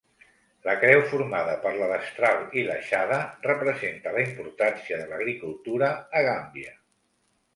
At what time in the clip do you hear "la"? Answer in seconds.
0.67-0.73, 1.81-1.89, 4.15-4.23